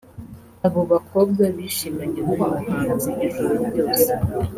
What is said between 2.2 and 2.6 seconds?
n’uyu